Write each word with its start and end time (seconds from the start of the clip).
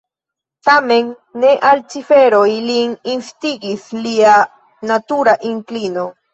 Tamen 0.69 1.11
ne 1.43 1.51
al 1.73 1.83
ciferoj 1.91 2.47
lin 2.71 2.97
instigis 3.19 3.87
lia 4.09 4.35
natura 4.95 5.41
inklino. 5.55 6.11